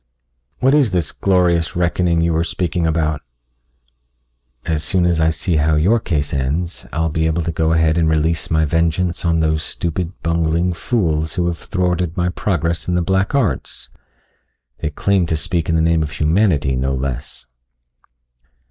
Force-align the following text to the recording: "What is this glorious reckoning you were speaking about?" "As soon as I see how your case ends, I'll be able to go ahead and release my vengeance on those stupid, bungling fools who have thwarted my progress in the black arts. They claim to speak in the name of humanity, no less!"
"What 0.57 0.73
is 0.73 0.93
this 0.93 1.11
glorious 1.11 1.75
reckoning 1.75 2.21
you 2.21 2.33
were 2.33 2.43
speaking 2.43 2.87
about?" 2.87 3.21
"As 4.65 4.83
soon 4.83 5.05
as 5.05 5.21
I 5.21 5.29
see 5.29 5.57
how 5.57 5.75
your 5.75 5.99
case 5.99 6.33
ends, 6.33 6.87
I'll 6.91 7.09
be 7.11 7.27
able 7.27 7.43
to 7.43 7.51
go 7.51 7.71
ahead 7.73 7.99
and 7.99 8.09
release 8.09 8.49
my 8.49 8.65
vengeance 8.65 9.25
on 9.25 9.41
those 9.41 9.61
stupid, 9.61 10.13
bungling 10.23 10.73
fools 10.73 11.35
who 11.35 11.45
have 11.45 11.59
thwarted 11.59 12.17
my 12.17 12.29
progress 12.29 12.87
in 12.87 12.95
the 12.95 13.03
black 13.03 13.35
arts. 13.35 13.91
They 14.79 14.89
claim 14.89 15.27
to 15.27 15.37
speak 15.37 15.69
in 15.69 15.75
the 15.75 15.81
name 15.83 16.01
of 16.01 16.09
humanity, 16.13 16.75
no 16.75 16.93
less!" 16.95 17.45